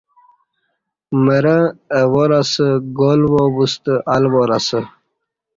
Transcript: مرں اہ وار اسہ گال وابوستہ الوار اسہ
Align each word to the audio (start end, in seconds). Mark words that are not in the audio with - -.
مرں 1.23 1.63
اہ 1.97 2.01
وار 2.11 2.31
اسہ 2.39 2.67
گال 2.99 3.21
وابوستہ 3.31 3.93
الوار 4.15 4.51
اسہ 4.57 4.79